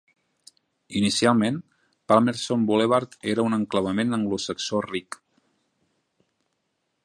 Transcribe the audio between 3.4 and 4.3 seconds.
un enclavament